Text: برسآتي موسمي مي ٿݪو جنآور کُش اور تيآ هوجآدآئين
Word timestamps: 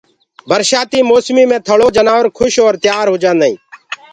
برسآتي 0.49 0.99
موسمي 1.09 1.43
مي 1.49 1.57
ٿݪو 1.65 1.87
جنآور 1.95 2.25
کُش 2.37 2.53
اور 2.63 2.73
تيآ 2.83 2.99
هوجآدآئين 3.09 3.55